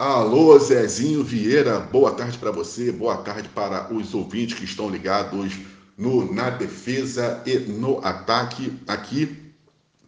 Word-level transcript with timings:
Alô, 0.00 0.58
Zezinho 0.58 1.22
Vieira, 1.22 1.78
boa 1.78 2.12
tarde 2.12 2.38
para 2.38 2.50
você, 2.50 2.90
boa 2.90 3.18
tarde 3.18 3.50
para 3.50 3.92
os 3.92 4.14
ouvintes 4.14 4.58
que 4.58 4.64
estão 4.64 4.88
ligados 4.88 5.52
no 5.94 6.32
Na 6.32 6.48
Defesa 6.48 7.42
e 7.44 7.58
no 7.58 8.02
Ataque, 8.02 8.72
aqui 8.88 9.52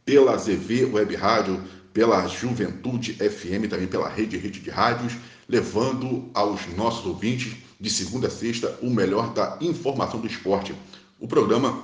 pela 0.02 0.34
ZV 0.38 0.86
Web 0.86 1.14
Rádio, 1.14 1.62
pela 1.92 2.26
Juventude 2.26 3.12
FM, 3.12 3.68
também 3.68 3.86
pela 3.86 4.08
Rede 4.08 4.38
Rede 4.38 4.60
de 4.60 4.70
Rádios, 4.70 5.12
levando 5.46 6.30
aos 6.32 6.66
nossos 6.74 7.04
ouvintes, 7.04 7.54
de 7.78 7.90
segunda 7.90 8.28
a 8.28 8.30
sexta, 8.30 8.78
o 8.80 8.88
melhor 8.88 9.34
da 9.34 9.58
informação 9.60 10.18
do 10.18 10.26
esporte. 10.26 10.74
O 11.20 11.28
programa 11.28 11.82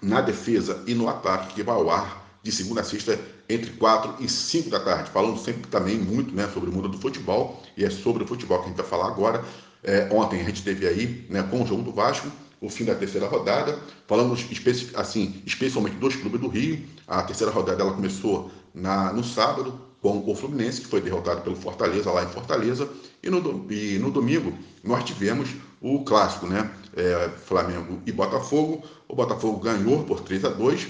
Na 0.00 0.22
Defesa 0.22 0.82
e 0.86 0.94
no 0.94 1.06
Ataque, 1.06 1.52
que 1.52 1.62
vai 1.62 1.74
ao 1.74 1.90
ar 1.90 2.38
de 2.42 2.50
segunda 2.50 2.80
a 2.80 2.84
sexta, 2.84 3.20
entre 3.48 3.70
4 3.72 4.24
e 4.24 4.28
5 4.28 4.70
da 4.70 4.80
tarde, 4.80 5.10
falando 5.10 5.38
sempre 5.38 5.68
também 5.68 5.98
muito 5.98 6.34
né, 6.34 6.48
sobre 6.52 6.70
o 6.70 6.72
mundo 6.72 6.88
do 6.88 6.98
futebol, 6.98 7.62
e 7.76 7.84
é 7.84 7.90
sobre 7.90 8.24
o 8.24 8.26
futebol 8.26 8.58
que 8.58 8.64
a 8.64 8.68
gente 8.68 8.76
vai 8.76 8.86
falar 8.86 9.06
agora. 9.06 9.44
É, 9.82 10.08
ontem 10.10 10.40
a 10.40 10.44
gente 10.44 10.62
teve 10.62 10.86
aí, 10.86 11.26
né, 11.30 11.42
com 11.48 11.62
o 11.62 11.66
jogo 11.66 11.82
do 11.82 11.92
Vasco, 11.92 12.28
o 12.60 12.68
fim 12.68 12.84
da 12.84 12.94
terceira 12.94 13.26
rodada. 13.26 13.78
Falamos 14.06 14.46
especi 14.50 14.90
assim, 14.94 15.42
especialmente 15.46 15.96
dos 15.96 16.16
clubes 16.16 16.40
do 16.40 16.48
Rio. 16.48 16.84
A 17.06 17.22
terceira 17.22 17.52
rodada 17.52 17.82
ela 17.82 17.92
começou 17.92 18.50
na, 18.74 19.12
no 19.12 19.22
sábado 19.22 19.80
com 20.00 20.22
o 20.26 20.34
Fluminense, 20.34 20.80
que 20.80 20.86
foi 20.88 21.00
derrotado 21.00 21.42
pelo 21.42 21.56
Fortaleza, 21.56 22.10
lá 22.10 22.24
em 22.24 22.28
Fortaleza. 22.28 22.88
E 23.22 23.30
no, 23.30 23.66
e 23.70 23.98
no 23.98 24.10
domingo 24.10 24.52
nós 24.82 25.04
tivemos 25.04 25.50
o 25.80 26.04
clássico, 26.04 26.46
né? 26.46 26.70
É, 26.96 27.30
Flamengo 27.44 28.00
e 28.06 28.12
Botafogo. 28.12 28.82
O 29.06 29.14
Botafogo 29.14 29.60
ganhou 29.60 30.04
por 30.04 30.20
3 30.20 30.44
a 30.44 30.48
2 30.48 30.86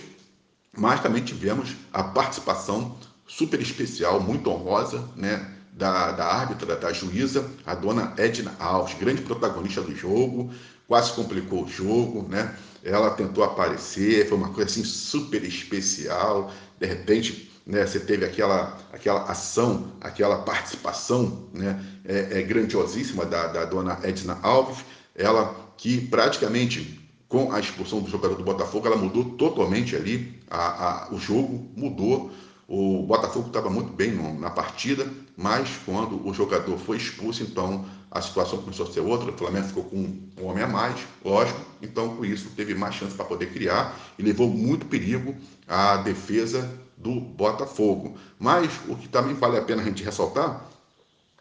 mas 0.77 1.01
também 1.01 1.23
tivemos 1.23 1.75
a 1.93 2.03
participação 2.03 2.97
super 3.27 3.61
especial, 3.61 4.21
muito 4.21 4.51
honrosa, 4.51 5.03
né, 5.17 5.53
da, 5.73 6.13
da 6.13 6.25
árbitra, 6.25 6.77
da 6.77 6.93
juíza, 6.93 7.51
a 7.67 7.75
dona 7.75 8.15
Edna 8.17 8.55
Alves, 8.59 8.97
grande 8.99 9.23
protagonista 9.23 9.83
do 9.83 9.95
jogo, 9.95 10.51
quase 10.89 11.13
complicou 11.13 11.65
o 11.65 11.69
jogo, 11.69 12.27
né? 12.29 12.55
Ela 12.83 13.11
tentou 13.11 13.45
aparecer, 13.45 14.29
foi 14.29 14.39
uma 14.39 14.51
coisa 14.51 14.71
assim 14.71 14.85
super 14.85 15.43
especial. 15.45 16.53
De 16.79 16.87
repente, 16.87 17.51
né, 17.67 17.85
você 17.85 17.99
teve 17.99 18.25
aquela, 18.25 18.79
aquela 18.93 19.25
ação, 19.25 19.93
aquela 20.01 20.39
participação, 20.39 21.49
né, 21.53 21.85
é, 22.05 22.39
é 22.39 22.43
grandiosíssima 22.43 23.27
da, 23.27 23.49
da 23.49 23.65
dona 23.65 23.99
Edna 24.03 24.39
Alves. 24.43 24.79
Ela 25.15 25.55
que 25.77 26.01
praticamente 26.01 27.06
com 27.29 27.53
a 27.53 27.61
expulsão 27.61 28.01
do 28.01 28.11
jogador 28.11 28.37
do 28.37 28.45
Botafogo, 28.45 28.87
ela 28.87 28.97
mudou 28.97 29.25
totalmente 29.25 29.97
ali 29.97 30.41
a, 30.51 31.07
a, 31.07 31.15
o 31.15 31.19
jogo, 31.19 31.69
mudou. 31.77 32.31
O 32.69 33.03
Botafogo 33.03 33.49
estava 33.49 33.71
muito 33.71 33.93
bem 33.93 34.13
no, 34.13 34.39
na 34.39 34.51
partida, 34.51 35.07
mas 35.37 35.69
quando 35.85 36.27
o 36.27 36.35
jogador 36.35 36.79
foi 36.79 36.97
expulso, 36.97 37.43
então 37.43 37.85
a 38.11 38.21
situação 38.21 38.61
começou 38.61 38.87
a 38.87 38.93
ser 38.93 39.01
outra. 39.01 39.31
O 39.31 39.37
Flamengo 39.37 39.69
ficou 39.69 39.85
com 39.85 39.97
um 39.97 40.47
homem 40.47 40.65
a 40.65 40.69
mais, 40.69 41.01
lógico, 41.25 41.61
então 41.83 42.17
com 42.17 42.25
isso 42.25 42.51
teve 42.57 42.75
mais 42.75 42.95
chance 42.95 43.15
para 43.15 43.25
poder 43.25 43.53
criar 43.53 43.97
e 44.19 44.23
levou 44.23 44.49
muito 44.49 44.87
perigo 44.87 45.35
à 45.69 45.99
defesa 45.99 46.69
do 46.97 47.21
Botafogo. 47.21 48.17
Mas 48.39 48.73
o 48.89 48.97
que 48.97 49.09
também 49.09 49.35
vale 49.35 49.59
a 49.59 49.63
pena 49.63 49.83
a 49.83 49.85
gente 49.85 50.03
ressaltar 50.03 50.65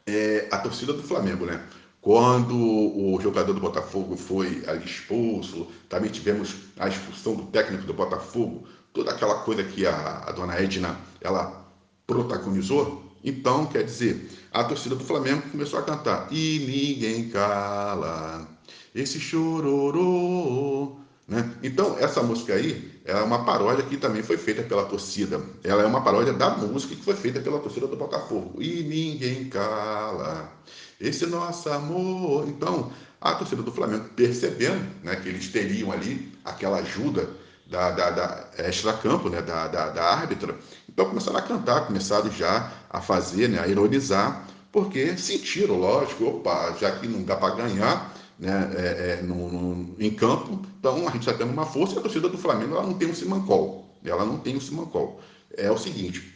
é 0.05 0.47
a 0.51 0.57
torcida 0.57 0.93
do 0.93 1.01
Flamengo, 1.01 1.45
né? 1.45 1.63
Quando 2.05 2.55
o 2.55 3.19
jogador 3.19 3.51
do 3.51 3.59
Botafogo 3.59 4.15
foi 4.15 4.63
expulso, 4.85 5.65
também 5.89 6.11
tivemos 6.11 6.53
a 6.77 6.87
expulsão 6.87 7.33
do 7.33 7.45
técnico 7.45 7.83
do 7.83 7.95
Botafogo, 7.95 8.67
toda 8.93 9.09
aquela 9.09 9.39
coisa 9.39 9.63
que 9.63 9.87
a, 9.87 10.19
a 10.19 10.31
dona 10.31 10.53
Edna 10.53 10.99
ela 11.19 11.65
protagonizou. 12.05 13.11
Então, 13.23 13.65
quer 13.65 13.81
dizer, 13.81 14.29
a 14.51 14.63
torcida 14.63 14.93
do 14.93 15.03
Flamengo 15.03 15.49
começou 15.49 15.79
a 15.79 15.81
cantar 15.81 16.27
e 16.31 16.59
ninguém 16.59 17.27
cala 17.29 18.47
esse 18.93 19.19
chororô. 19.19 20.97
Né? 21.27 21.55
Então, 21.63 21.97
essa 21.97 22.21
música 22.21 22.53
aí 22.53 22.94
é 23.05 23.15
uma 23.17 23.45
paródia 23.45 23.85
que 23.85 23.97
também 23.97 24.23
foi 24.23 24.35
feita 24.35 24.63
pela 24.63 24.83
torcida. 24.85 25.39
Ela 25.63 25.83
é 25.83 25.85
uma 25.85 26.03
paródia 26.03 26.33
da 26.33 26.49
música 26.49 26.95
que 26.95 27.03
foi 27.03 27.13
feita 27.13 27.39
pela 27.39 27.59
torcida 27.59 27.85
do 27.85 27.95
Botafogo. 27.95 28.59
E 28.59 28.81
ninguém 28.83 29.47
cala 29.47 30.51
esse 30.99 31.27
nosso 31.27 31.69
amor. 31.69 32.47
Então, 32.47 32.91
a 33.21 33.35
torcida 33.35 33.61
do 33.61 33.71
Flamengo 33.71 34.05
percebendo 34.15 34.83
né, 35.03 35.15
que 35.17 35.29
eles 35.29 35.49
teriam 35.49 35.91
ali 35.91 36.33
aquela 36.43 36.79
ajuda 36.79 37.29
da, 37.67 37.91
da, 37.91 38.09
da 38.09 38.47
extra-campo, 38.57 39.29
né, 39.29 39.41
da, 39.41 39.67
da, 39.67 39.89
da, 39.89 40.03
árbitra, 40.03 40.55
então 40.87 41.05
começaram 41.05 41.37
a 41.37 41.41
cantar, 41.41 41.87
começaram 41.87 42.29
já 42.31 42.71
a 42.89 43.01
fazer, 43.01 43.49
né, 43.49 43.59
a 43.59 43.67
ironizar, 43.67 44.47
porque 44.71 45.17
sentiram, 45.17 45.75
lógico, 45.75 46.25
opa, 46.25 46.75
já 46.79 46.91
que 46.91 47.07
não 47.07 47.23
dá 47.23 47.35
para 47.35 47.55
ganhar 47.55 48.14
né, 48.39 48.71
é, 48.75 49.19
é, 49.19 49.21
no, 49.21 49.51
no, 49.51 49.95
em 49.99 50.11
campo, 50.11 50.61
então 50.79 51.07
a 51.07 51.11
gente 51.11 51.27
está 51.27 51.33
tendo 51.33 51.51
uma 51.51 51.65
força 51.65 51.95
e 51.95 51.99
a 51.99 52.01
torcida 52.01 52.29
do 52.29 52.37
Flamengo 52.37 52.75
ela 52.75 52.85
não 52.85 52.93
tem 52.93 53.09
um 53.09 53.15
simancol, 53.15 53.97
ela 54.03 54.25
não 54.25 54.37
tem 54.39 54.55
um 54.55 54.61
simancol. 54.61 55.21
É 55.57 55.71
o 55.71 55.77
seguinte, 55.77 56.33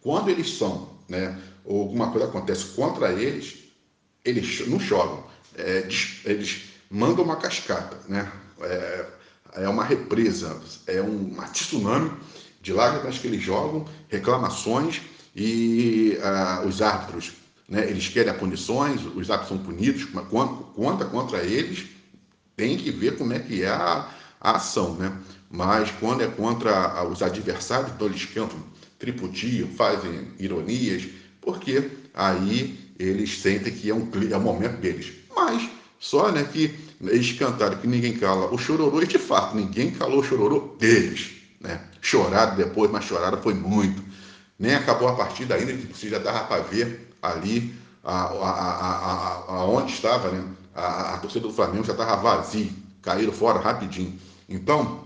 quando 0.00 0.28
eles 0.28 0.56
são, 0.56 0.90
né, 1.08 1.38
ou 1.64 1.82
alguma 1.82 2.10
coisa 2.10 2.26
acontece 2.26 2.66
contra 2.74 3.12
eles, 3.12 3.64
eles 4.24 4.66
não 4.68 4.78
choram, 4.78 5.24
é, 5.56 5.88
eles 6.24 6.64
mandam 6.90 7.24
uma 7.24 7.36
cascata, 7.36 7.98
né? 8.08 8.30
É, 8.60 9.06
é 9.56 9.68
uma 9.68 9.84
represa, 9.84 10.60
é 10.86 11.00
um 11.00 11.34
tsunami 11.52 12.10
de 12.60 12.72
lágrimas 12.72 13.18
que 13.18 13.26
eles 13.26 13.42
jogam, 13.42 13.84
reclamações 14.08 15.02
e 15.36 16.18
uh, 16.18 16.66
os 16.66 16.80
árbitros, 16.80 17.32
né, 17.68 17.88
eles 17.88 18.08
querem 18.08 18.30
a 18.30 18.34
punições, 18.34 19.00
os 19.14 19.30
árbitros 19.30 19.48
são 19.48 19.58
punidos, 19.58 20.06
mas 20.12 20.26
conta 20.28 21.04
contra 21.06 21.42
eles, 21.42 21.86
tem 22.56 22.76
que 22.76 22.90
ver 22.90 23.16
como 23.16 23.32
é 23.32 23.38
que 23.38 23.62
é 23.62 23.68
a, 23.68 24.08
a 24.40 24.56
ação, 24.56 24.94
né? 24.94 25.12
Mas 25.50 25.90
quando 26.00 26.22
é 26.22 26.26
contra 26.26 27.02
os 27.04 27.22
adversários, 27.22 27.92
então 27.92 28.06
eles 28.06 28.24
cantam 28.26 28.58
tripudio, 28.98 29.68
fazem 29.76 30.28
ironias, 30.38 31.06
porque 31.40 31.90
aí 32.12 32.92
eles 32.98 33.40
sentem 33.40 33.72
que 33.72 33.90
é 33.90 33.94
um, 33.94 34.08
é 34.30 34.38
momento 34.38 34.80
deles. 34.80 35.12
Mas 35.34 35.68
só 35.98 36.30
né, 36.30 36.44
que 36.44 36.74
eles 37.00 37.32
cantaram 37.32 37.78
que 37.78 37.86
ninguém 37.86 38.14
cala 38.14 38.52
o 38.52 38.58
chororô, 38.58 39.02
e 39.02 39.06
de 39.06 39.18
fato, 39.18 39.56
ninguém 39.56 39.90
calou 39.90 40.20
o 40.20 40.24
chororô 40.24 40.76
deles. 40.78 41.32
Né? 41.60 41.80
Choraram 42.00 42.56
depois, 42.56 42.90
mas 42.90 43.04
choraram 43.04 43.40
foi 43.40 43.54
muito. 43.54 44.02
Nem 44.58 44.74
acabou 44.74 45.08
a 45.08 45.16
partida 45.16 45.54
ainda, 45.54 45.72
que 45.72 45.86
você 45.86 46.08
já 46.08 46.18
dava 46.18 46.44
para 46.44 46.62
ver 46.62 47.03
ali 47.24 47.74
a, 48.02 48.24
a, 48.24 48.50
a, 48.50 49.44
a, 49.48 49.64
onde 49.64 49.92
estava, 49.92 50.30
né? 50.30 50.44
A, 50.74 51.14
a 51.14 51.18
torcida 51.18 51.46
do 51.46 51.54
Flamengo 51.54 51.84
já 51.84 51.92
estava 51.92 52.16
vazia, 52.16 52.70
caíram 53.00 53.32
fora 53.32 53.60
rapidinho. 53.60 54.18
Então, 54.48 55.04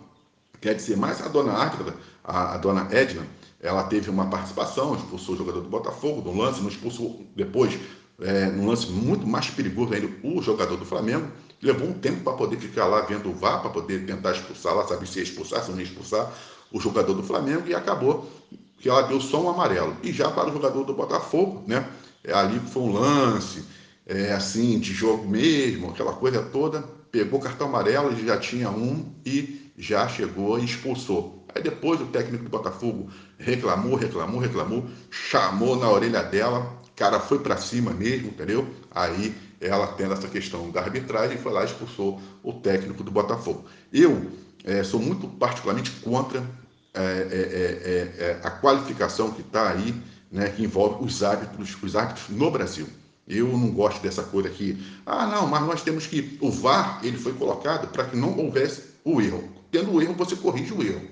quer 0.61 0.75
dizer, 0.75 0.97
mais 0.97 1.21
a 1.25 1.29
dona 1.29 1.53
Águeda, 1.53 1.95
a, 2.25 2.55
a 2.55 2.57
dona 2.57 2.89
Edna, 2.91 3.27
ela 3.61 3.85
teve 3.85 4.09
uma 4.11 4.27
participação, 4.27 4.95
expulsou 4.95 5.35
o 5.35 5.39
jogador 5.39 5.61
do 5.61 5.69
Botafogo 5.69 6.23
no 6.23 6.37
lance, 6.37 6.61
não 6.61 6.69
expulsou 6.69 7.25
depois, 7.37 7.79
é, 8.21 8.47
num 8.47 8.67
lance 8.67 8.89
muito 8.89 9.27
mais 9.27 9.49
perigoso 9.51 9.95
ainda, 9.95 10.09
o 10.23 10.43
jogador 10.43 10.77
do 10.77 10.85
Flamengo. 10.85 11.29
Levou 11.61 11.89
um 11.89 11.93
tempo 11.93 12.23
para 12.23 12.35
poder 12.35 12.57
ficar 12.57 12.87
lá 12.87 13.01
vendo 13.01 13.31
o 13.31 13.35
VAR, 13.35 13.61
para 13.61 13.71
poder 13.71 14.07
tentar 14.07 14.33
expulsar 14.33 14.75
lá, 14.75 14.87
saber 14.87 15.07
se 15.07 15.19
ia 15.19 15.25
expulsar, 15.25 15.63
se 15.63 15.71
não 15.71 15.79
ia 15.79 15.85
expulsar 15.85 16.33
o 16.71 16.81
jogador 16.81 17.15
do 17.15 17.23
Flamengo, 17.23 17.67
e 17.67 17.75
acabou 17.75 18.31
que 18.79 18.89
ela 18.89 19.03
deu 19.03 19.21
só 19.21 19.43
um 19.43 19.51
amarelo. 19.51 19.97
E 20.03 20.13
já 20.13 20.31
para 20.31 20.49
o 20.49 20.53
jogador 20.53 20.85
do 20.85 20.95
Botafogo, 20.95 21.65
né? 21.67 21.89
É, 22.29 22.35
ali 22.35 22.61
foi 22.61 22.83
um 22.83 22.93
lance, 22.93 23.65
é, 24.07 24.33
assim, 24.33 24.79
de 24.79 24.93
jogo 24.93 25.27
mesmo, 25.27 25.91
aquela 25.91 26.13
coisa 26.13 26.43
toda. 26.43 26.83
Pegou 27.11 27.41
cartão 27.41 27.69
amarelo, 27.69 28.15
já 28.17 28.39
tinha 28.39 28.71
um 28.71 29.13
e 29.25 29.73
já 29.79 30.07
chegou 30.07 30.59
e 30.59 30.65
expulsou. 30.65 31.47
Aí 31.55 31.63
depois 31.63 32.01
o 32.01 32.07
técnico 32.07 32.45
do 32.45 32.51
Botafogo 32.51 33.09
reclamou, 33.39 33.97
reclamou, 33.97 34.39
reclamou, 34.39 34.87
chamou 35.11 35.75
na 35.77 35.91
orelha 35.91 36.23
dela, 36.23 36.79
cara 36.95 37.19
foi 37.21 37.39
para 37.39 37.57
cima 37.57 37.93
mesmo, 37.93 38.29
entendeu? 38.29 38.69
Aí 38.91 39.35
ela 39.61 39.87
tendo 39.87 40.13
essa 40.13 40.29
questão 40.29 40.71
da 40.71 40.81
arbitragem, 40.81 41.39
foi 41.39 41.53
lá 41.53 41.63
e 41.63 41.67
expulsou 41.67 42.21
o 42.43 42.53
técnico 42.53 43.03
do 43.03 43.11
Botafogo. 43.11 43.65
Eu 43.93 44.31
é, 44.65 44.83
sou 44.83 45.01
muito 45.01 45.27
particularmente 45.29 45.91
contra 46.03 46.45
é, 46.93 47.01
é, 47.01 48.21
é, 48.21 48.25
é 48.25 48.41
a 48.43 48.51
qualificação 48.51 49.31
que 49.31 49.41
está 49.41 49.71
aí, 49.71 49.95
né, 50.31 50.49
que 50.51 50.63
envolve 50.63 51.05
os 51.05 51.23
árbitros, 51.23 51.77
os 51.83 51.97
árbitros 51.97 52.29
no 52.29 52.51
Brasil. 52.51 52.87
Eu 53.27 53.49
não 53.49 53.71
gosto 53.71 54.01
dessa 54.03 54.23
coisa 54.23 54.49
aqui. 54.49 54.83
Ah, 55.05 55.27
não, 55.27 55.47
mas 55.47 55.63
nós 55.63 55.83
temos 55.83 56.07
que. 56.07 56.39
O 56.41 56.51
VAR 56.51 57.01
ele 57.03 57.19
foi 57.19 57.35
colocado 57.35 57.89
para 57.89 58.05
que 58.05 58.17
não 58.17 58.37
houvesse 58.39 58.85
o 59.05 59.21
erro. 59.21 59.49
Tendo 59.71 59.93
o 59.93 60.01
erro, 60.01 60.15
você 60.15 60.35
corrige 60.35 60.73
o 60.73 60.83
erro. 60.83 61.07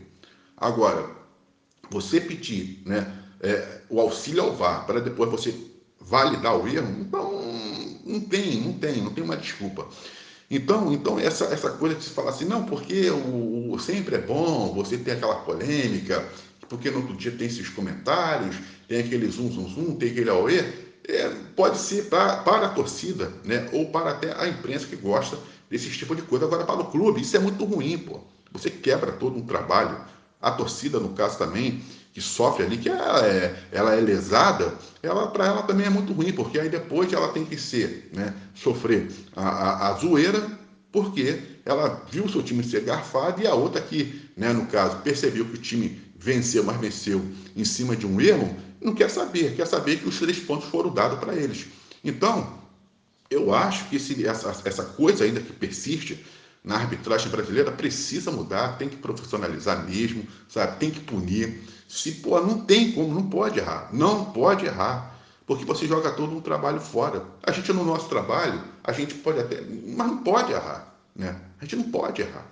Agora, 0.56 1.10
você 1.90 2.18
pedir 2.18 2.82
né, 2.86 3.12
é, 3.40 3.80
o 3.90 4.00
auxílio 4.00 4.42
ao 4.42 4.56
VAR 4.56 4.86
para 4.86 5.00
depois 5.00 5.30
você 5.30 5.54
validar 6.00 6.56
o 6.56 6.66
erro, 6.66 6.88
então 7.00 7.42
não 8.04 8.20
tem, 8.20 8.60
não 8.60 8.72
tem, 8.74 9.02
não 9.02 9.12
tem 9.12 9.22
uma 9.22 9.36
desculpa. 9.36 9.86
Então, 10.50 10.92
então 10.92 11.18
essa, 11.18 11.46
essa 11.46 11.70
coisa 11.70 11.96
de 11.96 12.04
se 12.04 12.10
falar 12.10 12.30
assim, 12.30 12.44
não, 12.44 12.64
porque 12.64 13.10
o, 13.10 13.72
o, 13.72 13.78
sempre 13.78 14.14
é 14.14 14.20
bom 14.20 14.72
você 14.72 14.96
ter 14.96 15.12
aquela 15.12 15.36
polêmica, 15.36 16.24
porque 16.68 16.90
no 16.90 16.98
outro 16.98 17.16
dia 17.16 17.32
tem 17.32 17.46
esses 17.46 17.68
comentários, 17.68 18.56
tem 18.88 19.00
aquele 19.00 19.28
zum, 19.28 19.50
zum, 19.50 19.68
zum, 19.68 19.94
tem 19.96 20.10
aquele 20.10 20.30
auê, 20.30 20.64
é, 21.08 21.28
pode 21.54 21.78
ser 21.78 22.06
pra, 22.06 22.38
para 22.38 22.66
a 22.66 22.70
torcida, 22.70 23.32
né? 23.44 23.68
Ou 23.72 23.86
para 23.90 24.10
até 24.10 24.34
a 24.40 24.48
imprensa 24.48 24.86
que 24.86 24.96
gosta 24.96 25.38
desse 25.70 25.90
tipo 25.90 26.14
de 26.14 26.22
coisa. 26.22 26.46
Agora, 26.46 26.64
para 26.64 26.80
o 26.80 26.90
clube, 26.90 27.20
isso 27.20 27.36
é 27.36 27.40
muito 27.40 27.64
ruim, 27.64 27.98
pô. 27.98 28.20
Você 28.52 28.70
quebra 28.70 29.12
todo 29.12 29.36
um 29.36 29.46
trabalho. 29.46 29.98
A 30.40 30.50
torcida, 30.50 31.00
no 31.00 31.10
caso 31.10 31.38
também, 31.38 31.82
que 32.12 32.20
sofre 32.20 32.64
ali, 32.64 32.78
que 32.78 32.88
ela 32.88 33.26
é, 33.26 33.54
ela 33.70 33.94
é 33.94 34.00
lesada, 34.00 34.74
ela 35.02 35.26
para 35.26 35.46
ela 35.46 35.62
também 35.64 35.86
é 35.86 35.90
muito 35.90 36.12
ruim, 36.12 36.32
porque 36.32 36.58
aí 36.58 36.68
depois 36.68 37.12
ela 37.12 37.28
tem 37.28 37.44
que 37.44 37.58
ser, 37.58 38.08
né, 38.12 38.32
sofrer 38.54 39.10
a, 39.34 39.46
a, 39.46 39.88
a 39.88 39.98
zoeira, 39.98 40.46
porque 40.90 41.42
ela 41.62 42.02
viu 42.10 42.24
o 42.24 42.28
seu 42.28 42.42
time 42.42 42.64
ser 42.64 42.82
garfado 42.82 43.42
e 43.42 43.46
a 43.46 43.54
outra 43.54 43.82
que, 43.82 44.30
né, 44.34 44.50
no 44.52 44.64
caso, 44.66 44.96
percebeu 44.98 45.44
que 45.44 45.56
o 45.56 45.60
time 45.60 46.00
venceu, 46.18 46.64
mas 46.64 46.76
venceu 46.78 47.24
em 47.54 47.64
cima 47.64 47.96
de 47.96 48.06
um 48.06 48.20
erro, 48.20 48.56
não 48.80 48.94
quer 48.94 49.10
saber, 49.10 49.54
quer 49.54 49.66
saber 49.66 49.98
que 49.98 50.08
os 50.08 50.18
três 50.18 50.38
pontos 50.38 50.68
foram 50.68 50.92
dados 50.92 51.18
para 51.18 51.34
eles. 51.34 51.66
Então, 52.04 52.58
eu 53.30 53.54
acho 53.54 53.88
que 53.88 53.96
esse, 53.96 54.26
essa, 54.26 54.54
essa 54.64 54.84
coisa 54.84 55.24
ainda 55.24 55.40
que 55.40 55.52
persiste 55.52 56.24
na 56.62 56.76
arbitragem 56.76 57.30
brasileira 57.30 57.70
precisa 57.70 58.30
mudar, 58.30 58.76
tem 58.76 58.88
que 58.88 58.96
profissionalizar 58.96 59.88
mesmo, 59.88 60.26
sabe? 60.48 60.78
Tem 60.78 60.90
que 60.90 61.00
punir. 61.00 61.62
Se 61.88 62.12
pô, 62.12 62.40
não 62.40 62.60
tem 62.60 62.92
como, 62.92 63.14
não 63.14 63.28
pode 63.28 63.58
errar, 63.60 63.88
não 63.92 64.26
pode 64.26 64.66
errar, 64.66 65.16
porque 65.46 65.64
você 65.64 65.86
joga 65.86 66.10
todo 66.10 66.36
um 66.36 66.40
trabalho 66.40 66.80
fora. 66.80 67.24
A 67.42 67.52
gente 67.52 67.72
no 67.72 67.84
nosso 67.84 68.08
trabalho, 68.08 68.60
a 68.82 68.92
gente 68.92 69.14
pode 69.14 69.38
até, 69.38 69.60
mas 69.60 70.06
não 70.08 70.18
pode 70.18 70.52
errar, 70.52 70.92
né? 71.14 71.40
A 71.60 71.64
gente 71.64 71.76
não 71.76 71.90
pode 71.90 72.22
errar. 72.22 72.44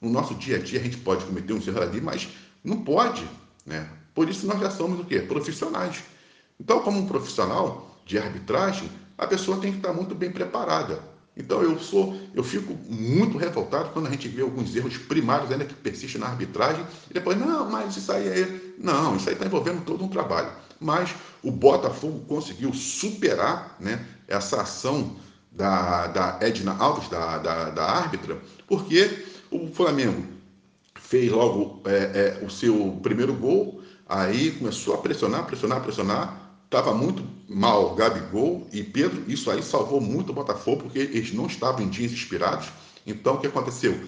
No 0.00 0.10
nosso 0.10 0.34
dia 0.34 0.56
a 0.56 0.58
dia 0.58 0.80
a 0.80 0.82
gente 0.82 0.96
pode 0.98 1.24
cometer 1.26 1.52
um 1.52 1.58
erro 1.58 1.82
ali, 1.82 2.00
mas 2.00 2.28
não 2.68 2.82
pode, 2.82 3.28
né? 3.64 3.88
Por 4.14 4.28
isso 4.28 4.46
nós 4.46 4.60
já 4.60 4.70
somos 4.70 5.00
o 5.00 5.04
quê? 5.04 5.20
Profissionais. 5.20 6.02
Então, 6.60 6.80
como 6.80 6.98
um 6.98 7.06
profissional 7.06 8.00
de 8.04 8.18
arbitragem, 8.18 8.90
a 9.16 9.26
pessoa 9.26 9.58
tem 9.58 9.72
que 9.72 9.78
estar 9.78 9.92
muito 9.92 10.14
bem 10.14 10.30
preparada. 10.30 11.00
Então 11.38 11.62
eu 11.62 11.78
sou, 11.78 12.20
eu 12.34 12.42
fico 12.42 12.74
muito 12.88 13.38
revoltado 13.38 13.90
quando 13.90 14.08
a 14.08 14.10
gente 14.10 14.26
vê 14.26 14.42
alguns 14.42 14.74
erros 14.74 14.96
primários 14.96 15.52
ainda 15.52 15.64
que 15.64 15.74
persistem 15.74 16.20
na 16.20 16.26
arbitragem 16.26 16.84
e 17.08 17.14
depois, 17.14 17.38
não, 17.38 17.70
mas 17.70 17.96
isso 17.96 18.10
aí 18.10 18.26
é. 18.26 18.60
Não, 18.76 19.16
isso 19.16 19.28
aí 19.28 19.34
está 19.34 19.46
envolvendo 19.46 19.84
todo 19.84 20.04
um 20.04 20.08
trabalho. 20.08 20.50
Mas 20.80 21.14
o 21.42 21.50
Botafogo 21.52 22.24
conseguiu 22.26 22.72
superar 22.74 23.76
né, 23.78 24.04
essa 24.26 24.62
ação 24.62 25.16
da, 25.52 26.08
da 26.08 26.38
Edna 26.40 26.76
Alves, 26.78 27.08
da, 27.08 27.38
da, 27.38 27.70
da 27.70 27.84
árbitra, 27.84 28.38
porque 28.66 29.24
o 29.50 29.68
Flamengo 29.68 30.24
fez 31.08 31.32
logo 31.32 31.80
é, 31.86 32.38
é, 32.42 32.44
o 32.44 32.50
seu 32.50 32.98
primeiro 33.02 33.32
gol, 33.32 33.80
aí 34.06 34.50
começou 34.50 34.94
a 34.94 34.98
pressionar, 34.98 35.46
pressionar, 35.46 35.82
pressionar, 35.82 36.52
estava 36.66 36.92
muito 36.92 37.24
mal 37.48 37.94
Gabigol 37.94 38.68
e 38.70 38.82
Pedro, 38.82 39.24
isso 39.26 39.50
aí 39.50 39.62
salvou 39.62 40.02
muito 40.02 40.32
o 40.32 40.34
Botafogo, 40.34 40.82
porque 40.82 40.98
eles 40.98 41.32
não 41.32 41.46
estavam 41.46 41.80
em 41.80 41.88
dias 41.88 42.12
inspirados. 42.12 42.68
Então, 43.06 43.36
o 43.36 43.38
que 43.38 43.46
aconteceu? 43.46 43.98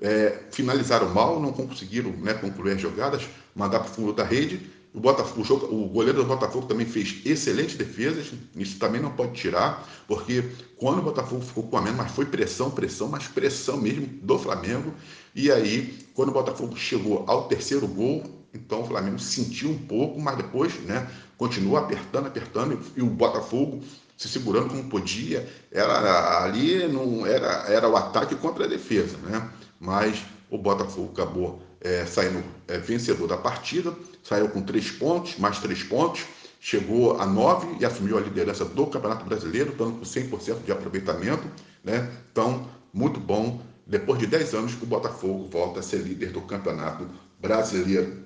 É, 0.00 0.42
finalizaram 0.52 1.12
mal, 1.12 1.40
não 1.40 1.52
conseguiram 1.52 2.12
né, 2.12 2.34
concluir 2.34 2.74
as 2.74 2.80
jogadas, 2.80 3.28
mandar 3.52 3.80
para 3.80 3.90
o 3.90 3.92
fundo 3.92 4.12
da 4.12 4.22
rede. 4.22 4.60
O, 4.94 5.00
Botafogo, 5.00 5.66
o, 5.74 5.88
goleiro 5.88 6.18
do 6.18 6.24
Botafogo 6.24 6.66
também 6.66 6.86
fez 6.86 7.20
excelentes 7.24 7.74
defesas, 7.74 8.32
isso 8.54 8.78
também 8.78 9.02
não 9.02 9.10
pode 9.10 9.32
tirar, 9.32 9.84
porque 10.06 10.44
quando 10.76 11.00
o 11.00 11.02
Botafogo 11.02 11.42
ficou 11.42 11.64
com 11.64 11.76
a 11.76 11.82
menos, 11.82 11.98
mas 11.98 12.12
foi 12.12 12.26
pressão, 12.26 12.70
pressão, 12.70 13.08
mas 13.08 13.26
pressão 13.26 13.76
mesmo 13.76 14.06
do 14.22 14.38
Flamengo. 14.38 14.94
E 15.34 15.50
aí, 15.50 15.98
quando 16.14 16.28
o 16.28 16.32
Botafogo 16.32 16.76
chegou 16.76 17.24
ao 17.26 17.48
terceiro 17.48 17.88
gol, 17.88 18.22
então 18.54 18.82
o 18.82 18.86
Flamengo 18.86 19.18
sentiu 19.18 19.70
um 19.70 19.78
pouco, 19.78 20.20
mas 20.20 20.36
depois 20.36 20.78
né, 20.84 21.10
continuou 21.36 21.76
apertando, 21.76 22.28
apertando, 22.28 22.78
e 22.96 23.02
o 23.02 23.06
Botafogo 23.06 23.82
se 24.16 24.28
segurando 24.28 24.68
como 24.68 24.84
podia. 24.84 25.52
Era, 25.72 26.44
ali 26.44 26.86
não 26.86 27.26
era, 27.26 27.64
era 27.68 27.88
o 27.88 27.96
ataque 27.96 28.36
contra 28.36 28.64
a 28.64 28.68
defesa, 28.68 29.16
né? 29.18 29.50
mas 29.80 30.22
o 30.48 30.56
Botafogo 30.56 31.10
acabou 31.12 31.60
é, 31.84 32.06
saindo 32.06 32.42
é, 32.66 32.78
vencedor 32.78 33.28
da 33.28 33.36
partida, 33.36 33.94
saiu 34.22 34.48
com 34.48 34.62
três 34.62 34.90
pontos, 34.90 35.38
mais 35.38 35.58
três 35.58 35.82
pontos, 35.82 36.24
chegou 36.58 37.20
a 37.20 37.26
nove 37.26 37.76
e 37.78 37.84
assumiu 37.84 38.16
a 38.16 38.20
liderança 38.22 38.64
do 38.64 38.86
Campeonato 38.86 39.26
Brasileiro, 39.26 39.72
estando 39.72 39.98
com 39.98 40.04
100% 40.04 40.64
de 40.64 40.72
aproveitamento. 40.72 41.46
Né? 41.84 42.10
Então, 42.32 42.66
muito 42.92 43.20
bom. 43.20 43.60
Depois 43.86 44.18
de 44.18 44.26
10 44.26 44.54
anos 44.54 44.74
que 44.74 44.84
o 44.84 44.86
Botafogo 44.86 45.46
volta 45.52 45.80
a 45.80 45.82
ser 45.82 45.98
líder 45.98 46.30
do 46.32 46.40
Campeonato 46.40 47.06
Brasileiro. 47.38 48.24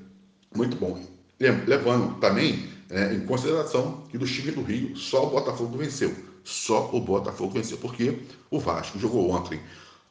Muito 0.55 0.77
bom. 0.77 1.03
Levando 1.41 2.21
também 2.21 2.69
é, 2.89 3.13
em 3.13 3.27
consideração 3.27 4.05
que 4.09 4.17
do 4.17 4.25
time 4.25 4.53
do 4.53 4.63
Rio 4.63 4.97
só 4.97 5.27
o 5.27 5.31
Botafogo 5.31 5.77
venceu. 5.77 6.15
Só 6.45 6.89
o 6.93 7.01
Botafogo 7.01 7.55
venceu, 7.55 7.77
porque 7.79 8.21
o 8.51 8.61
Vasco 8.61 8.99
jogou 9.01 9.31
ontem 9.31 9.61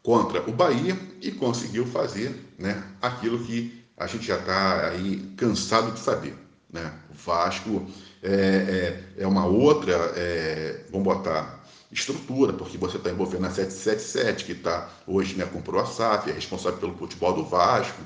contra 0.08 0.42
o 0.50 0.54
Bahia 0.54 0.98
e 1.22 1.34
conseguiu 1.34 1.86
fazer 1.86 2.34
né, 2.58 2.82
aquilo 3.02 3.40
que 3.40 3.84
a 3.98 4.08
gente 4.08 4.26
já 4.26 4.38
está 4.38 4.88
aí 4.88 5.18
cansado 5.36 5.92
de 5.92 6.00
saber. 6.00 6.34
Né? 6.72 6.94
O 7.12 7.14
Vasco 7.14 7.86
é, 8.24 9.04
é, 9.18 9.24
é 9.24 9.28
uma 9.28 9.46
outra, 9.46 9.92
é, 10.16 10.86
vamos 10.90 11.04
botar, 11.04 11.62
estrutura, 11.92 12.54
porque 12.54 12.78
você 12.78 12.96
está 12.96 13.10
envolvendo 13.10 13.48
a 13.48 13.50
777, 13.50 14.46
que 14.46 14.54
está 14.54 14.90
hoje 15.06 15.36
né, 15.36 15.46
comprou 15.46 15.82
a 15.82 15.86
SAF, 15.86 16.30
é 16.30 16.34
responsável 16.34 16.80
pelo 16.80 16.96
futebol 16.96 17.34
do 17.34 17.44
Vasco, 17.44 18.02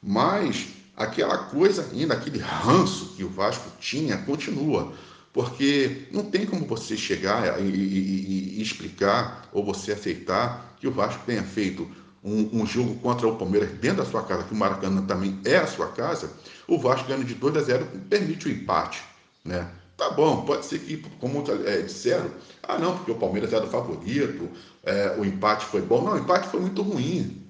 mas 0.00 0.68
aquela 0.96 1.36
coisa 1.36 1.84
ainda, 1.90 2.14
aquele 2.14 2.38
ranço 2.38 3.14
que 3.16 3.24
o 3.24 3.28
Vasco 3.28 3.68
tinha, 3.80 4.18
continua. 4.18 4.92
Porque 5.32 6.08
não 6.10 6.24
tem 6.24 6.44
como 6.44 6.66
você 6.66 6.96
chegar 6.96 7.60
e, 7.60 7.68
e, 7.68 8.58
e 8.58 8.62
explicar 8.62 9.48
ou 9.52 9.64
você 9.64 9.92
aceitar 9.92 10.76
que 10.80 10.88
o 10.88 10.92
Vasco 10.92 11.22
tenha 11.24 11.42
feito 11.42 11.88
um, 12.22 12.60
um, 12.60 12.66
jogo 12.66 12.96
contra 12.96 13.26
o 13.28 13.36
Palmeiras 13.36 13.70
dentro 13.78 13.98
da 13.98 14.10
sua 14.10 14.22
casa, 14.22 14.44
que 14.44 14.52
o 14.52 14.56
Maracanã 14.56 15.02
também 15.02 15.38
é 15.44 15.56
a 15.56 15.66
sua 15.66 15.88
casa, 15.88 16.30
o 16.66 16.78
Vasco 16.78 17.08
ganhando 17.08 17.24
de 17.24 17.34
2 17.34 17.56
a 17.56 17.60
0 17.62 17.86
permite 18.08 18.48
o 18.48 18.50
empate. 18.50 19.02
Né? 19.44 19.66
Tá 19.96 20.10
bom, 20.10 20.44
pode 20.44 20.64
ser 20.64 20.78
que, 20.80 20.96
como 21.18 21.44
é, 21.66 21.82
disseram, 21.82 22.30
ah 22.62 22.78
não, 22.78 22.96
porque 22.96 23.12
o 23.12 23.16
Palmeiras 23.16 23.52
era 23.52 23.64
o 23.64 23.70
favorito, 23.70 24.48
é, 24.82 25.14
o 25.18 25.24
empate 25.24 25.66
foi 25.66 25.82
bom. 25.82 26.02
Não, 26.02 26.14
o 26.14 26.18
empate 26.18 26.48
foi 26.48 26.60
muito 26.60 26.82
ruim. 26.82 27.46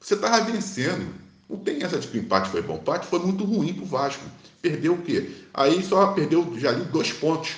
Você 0.00 0.14
estava 0.14 0.40
vencendo. 0.40 1.21
Não 1.52 1.58
tem 1.58 1.82
essa 1.82 1.98
de 1.98 2.08
que 2.08 2.16
o 2.16 2.20
empate 2.20 2.48
foi 2.48 2.62
bom. 2.62 2.76
O 2.76 2.78
empate 2.78 3.06
foi 3.06 3.18
muito 3.18 3.44
ruim 3.44 3.74
para 3.74 3.84
o 3.84 3.86
Vasco. 3.86 4.24
Perdeu 4.62 4.94
o 4.94 5.02
quê? 5.02 5.30
Aí 5.52 5.82
só 5.84 6.14
perdeu 6.14 6.58
já 6.58 6.70
ali 6.70 6.82
dois 6.86 7.12
pontos. 7.12 7.56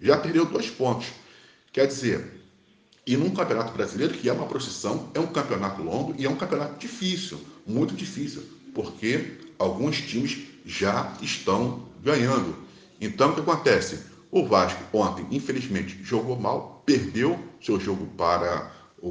Já 0.00 0.16
perdeu 0.16 0.46
dois 0.46 0.70
pontos. 0.70 1.08
Quer 1.72 1.88
dizer, 1.88 2.40
e 3.04 3.16
num 3.16 3.30
campeonato 3.30 3.72
brasileiro, 3.72 4.14
que 4.14 4.28
é 4.28 4.32
uma 4.32 4.46
procissão, 4.46 5.10
é 5.12 5.18
um 5.18 5.26
campeonato 5.26 5.82
longo 5.82 6.14
e 6.16 6.24
é 6.24 6.30
um 6.30 6.36
campeonato 6.36 6.78
difícil, 6.78 7.40
muito 7.66 7.94
difícil, 7.94 8.44
porque 8.72 9.38
alguns 9.58 10.00
times 10.00 10.38
já 10.64 11.12
estão 11.20 11.88
ganhando. 12.00 12.56
Então, 13.00 13.30
o 13.30 13.34
que 13.34 13.40
acontece? 13.40 14.04
O 14.30 14.46
Vasco 14.46 14.80
ontem, 14.96 15.26
infelizmente, 15.32 15.98
jogou 16.04 16.38
mal, 16.38 16.80
perdeu 16.86 17.36
seu 17.60 17.80
jogo 17.80 18.06
para 18.16 18.70
o, 19.02 19.10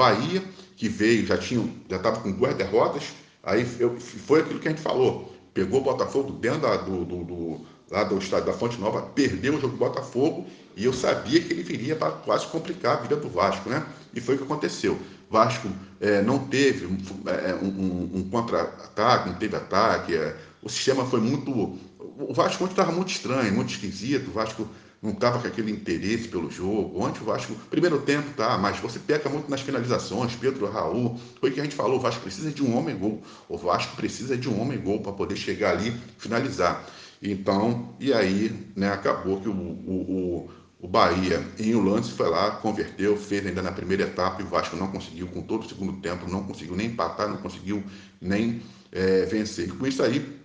Bahia 0.00 0.42
que 0.76 0.88
veio, 0.88 1.26
já 1.26 1.36
tinha, 1.36 1.62
já 1.90 1.96
estava 1.96 2.20
com 2.20 2.32
duas 2.32 2.54
derrotas, 2.54 3.12
aí 3.42 3.66
eu, 3.78 4.00
foi 4.00 4.40
aquilo 4.40 4.58
que 4.58 4.66
a 4.66 4.70
gente 4.70 4.80
falou, 4.80 5.30
pegou 5.52 5.80
o 5.80 5.84
Botafogo 5.84 6.32
dentro 6.32 6.60
da, 6.60 6.76
do, 6.78 7.04
do, 7.04 7.22
do, 7.22 7.60
lá 7.90 8.02
do 8.04 8.16
estádio 8.16 8.46
da 8.46 8.54
Fonte 8.54 8.80
Nova, 8.80 9.02
perdeu 9.02 9.56
o 9.56 9.60
jogo 9.60 9.74
do 9.74 9.78
Botafogo, 9.78 10.46
e 10.74 10.86
eu 10.86 10.92
sabia 10.94 11.38
que 11.42 11.52
ele 11.52 11.62
viria 11.62 11.94
para 11.94 12.12
quase 12.12 12.46
complicar 12.46 12.96
a 12.96 13.00
vida 13.02 13.14
do 13.14 13.28
Vasco, 13.28 13.68
né? 13.68 13.84
E 14.14 14.22
foi 14.22 14.36
o 14.36 14.38
que 14.38 14.44
aconteceu. 14.44 14.98
Vasco 15.30 15.68
é, 16.00 16.22
não 16.22 16.38
teve 16.38 16.86
um, 16.86 16.96
é, 17.26 17.54
um, 17.62 18.10
um 18.14 18.28
contra-ataque, 18.30 19.28
não 19.28 19.36
teve 19.36 19.56
ataque, 19.56 20.14
é, 20.14 20.34
o 20.62 20.68
sistema 20.70 21.04
foi 21.04 21.20
muito. 21.20 21.78
O 22.18 22.32
Vasco 22.32 22.64
estava 22.64 22.90
muito 22.90 23.10
estranho, 23.10 23.52
muito 23.52 23.70
esquisito, 23.70 24.28
o 24.28 24.32
Vasco 24.32 24.66
não 25.02 25.12
estava 25.12 25.38
com 25.38 25.46
aquele 25.46 25.70
interesse 25.70 26.28
pelo 26.28 26.50
jogo. 26.50 27.02
Ontem 27.02 27.20
o 27.22 27.24
Vasco, 27.24 27.54
primeiro 27.70 28.02
tempo, 28.02 28.30
tá, 28.36 28.58
mas 28.58 28.78
você 28.78 28.98
peca 28.98 29.28
muito 29.30 29.50
nas 29.50 29.62
finalizações. 29.62 30.36
Pedro 30.36 30.70
Raul, 30.70 31.18
foi 31.40 31.50
o 31.50 31.52
que 31.52 31.60
a 31.60 31.64
gente 31.64 31.74
falou: 31.74 31.96
o 31.96 32.00
Vasco 32.00 32.22
precisa 32.22 32.50
de 32.50 32.62
um 32.62 32.76
homem-gol. 32.76 33.22
O 33.48 33.56
Vasco 33.56 33.96
precisa 33.96 34.36
de 34.36 34.48
um 34.48 34.60
homem-gol 34.60 35.00
para 35.00 35.12
poder 35.12 35.36
chegar 35.36 35.72
ali 35.72 35.94
finalizar. 36.18 36.86
Então, 37.22 37.94
e 37.98 38.12
aí, 38.12 38.72
né, 38.76 38.90
acabou 38.90 39.40
que 39.40 39.48
o, 39.48 39.52
o, 39.52 40.48
o, 40.80 40.86
o 40.86 40.88
Bahia, 40.88 41.46
em 41.58 41.74
o 41.74 41.82
lance, 41.82 42.10
foi 42.12 42.28
lá, 42.28 42.50
converteu, 42.52 43.16
fez 43.16 43.46
ainda 43.46 43.62
na 43.62 43.72
primeira 43.72 44.04
etapa 44.04 44.40
e 44.40 44.44
o 44.44 44.48
Vasco 44.48 44.76
não 44.76 44.88
conseguiu, 44.88 45.26
com 45.28 45.42
todo 45.42 45.64
o 45.64 45.68
segundo 45.68 46.00
tempo, 46.00 46.30
não 46.30 46.44
conseguiu 46.44 46.76
nem 46.76 46.88
empatar, 46.88 47.28
não 47.28 47.36
conseguiu 47.38 47.82
nem 48.20 48.62
é, 48.92 49.24
vencer. 49.26 49.70
Com 49.76 49.86
isso 49.86 50.02
aí, 50.02 50.40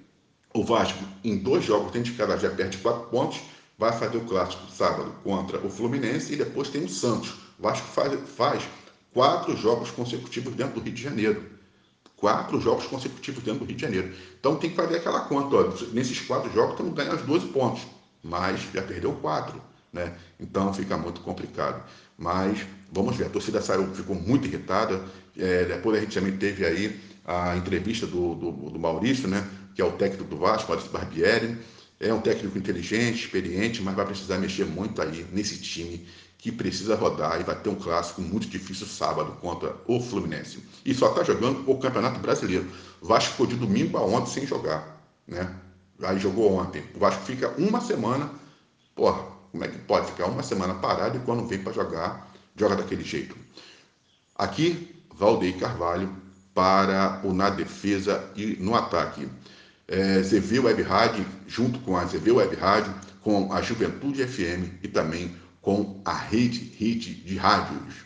o 0.53 0.63
Vasco, 0.63 1.03
em 1.23 1.37
dois 1.37 1.65
jogos 1.65 1.91
dentro 1.91 2.11
de 2.11 2.17
cada 2.17 2.37
já 2.37 2.49
perde 2.49 2.77
quatro 2.77 3.09
pontos 3.09 3.41
vai 3.77 3.91
fazer 3.91 4.17
o 4.17 4.25
clássico 4.25 4.69
sábado 4.71 5.13
contra 5.23 5.59
o 5.65 5.69
Fluminense 5.69 6.33
e 6.33 6.37
depois 6.37 6.69
tem 6.69 6.83
o 6.83 6.89
Santos. 6.89 7.31
O 7.59 7.63
Vasco 7.63 7.87
faz, 7.87 8.13
faz 8.29 8.63
quatro 9.13 9.55
jogos 9.55 9.91
consecutivos 9.91 10.53
dentro 10.55 10.75
do 10.75 10.81
Rio 10.81 10.93
de 10.93 11.01
Janeiro. 11.01 11.43
Quatro 12.15 12.59
jogos 12.61 12.87
consecutivos 12.87 13.43
dentro 13.43 13.59
do 13.59 13.65
Rio 13.65 13.75
de 13.75 13.81
Janeiro. 13.81 14.13
Então 14.39 14.55
tem 14.55 14.69
que 14.69 14.75
fazer 14.75 14.97
aquela 14.97 15.21
conta. 15.21 15.55
Ó, 15.55 15.73
nesses 15.93 16.19
quatro 16.21 16.51
jogos 16.53 16.77
temos 16.77 16.93
que 16.93 16.97
ganhar 16.97 17.15
os 17.15 17.21
12 17.23 17.47
pontos. 17.47 17.81
mas 18.23 18.61
já 18.73 18.81
perdeu 18.81 19.13
quatro, 19.13 19.61
né? 19.93 20.13
Então 20.39 20.73
fica 20.73 20.97
muito 20.97 21.21
complicado. 21.21 21.83
Mas 22.17 22.65
vamos 22.91 23.15
ver, 23.15 23.25
a 23.25 23.29
torcida 23.29 23.61
saiu, 23.61 23.93
ficou 23.93 24.15
muito 24.15 24.47
irritada. 24.47 25.03
É, 25.37 25.65
depois 25.65 25.97
a 25.97 26.01
gente 26.01 26.17
também 26.17 26.37
teve 26.37 26.65
aí 26.65 26.99
a 27.25 27.55
entrevista 27.57 28.07
do, 28.07 28.35
do, 28.35 28.51
do, 28.51 28.79
Maurício, 28.79 29.27
né? 29.27 29.45
Que 29.75 29.81
é 29.81 29.85
o 29.85 29.91
técnico 29.91 30.23
do 30.23 30.37
Vasco, 30.37 30.69
Maurício 30.69 30.91
Barbieri. 30.91 31.57
É 32.05 32.13
um 32.13 32.21
técnico 32.21 32.55
inteligente, 32.55 33.25
experiente, 33.25 33.81
mas 33.81 33.95
vai 33.95 34.05
precisar 34.05 34.37
mexer 34.37 34.65
muito 34.65 35.01
aí 35.01 35.25
nesse 35.31 35.59
time 35.59 36.05
que 36.37 36.51
precisa 36.51 36.95
rodar 36.95 37.41
e 37.41 37.43
vai 37.43 37.55
ter 37.55 37.69
um 37.69 37.75
clássico 37.75 38.21
muito 38.21 38.47
difícil 38.47 38.85
sábado 38.85 39.31
contra 39.41 39.75
o 39.87 39.99
Fluminense. 39.99 40.59
E 40.85 40.93
só 40.93 41.09
está 41.09 41.23
jogando 41.23 41.67
o 41.67 41.79
Campeonato 41.79 42.19
Brasileiro. 42.19 42.69
Vasco 43.01 43.31
ficou 43.31 43.47
de 43.47 43.55
domingo 43.55 43.97
a 43.97 44.03
ontem 44.03 44.31
sem 44.31 44.45
jogar, 44.45 45.01
né? 45.27 45.55
Aí 46.03 46.19
jogou 46.19 46.53
ontem. 46.53 46.83
O 46.93 46.99
Vasco 46.99 47.23
fica 47.23 47.49
uma 47.57 47.81
semana, 47.81 48.29
porra, 48.93 49.23
como 49.51 49.63
é 49.63 49.67
que 49.67 49.79
pode 49.79 50.05
ficar 50.11 50.27
uma 50.27 50.43
semana 50.43 50.75
parado 50.75 51.17
e 51.17 51.21
quando 51.21 51.47
vem 51.47 51.63
para 51.63 51.73
jogar, 51.73 52.31
joga 52.55 52.75
daquele 52.75 53.03
jeito? 53.03 53.35
Aqui, 54.35 54.95
Valdeir 55.15 55.57
Carvalho 55.57 56.15
para 56.53 57.19
o 57.23 57.33
na 57.33 57.49
defesa 57.49 58.31
e 58.35 58.57
no 58.59 58.75
ataque. 58.75 59.27
É, 59.87 60.21
ZV 60.21 60.59
Web 60.59 60.81
Rádio, 60.81 61.25
junto 61.47 61.79
com 61.79 61.95
a 61.95 62.05
ZV 62.05 62.31
Web 62.31 62.55
Rádio, 62.55 62.93
com 63.21 63.53
a 63.53 63.61
Juventude 63.61 64.25
FM 64.25 64.83
e 64.83 64.87
também 64.87 65.35
com 65.61 66.01
a 66.05 66.15
rede, 66.15 66.73
rede 66.77 67.13
de 67.13 67.37
rádios. 67.37 68.05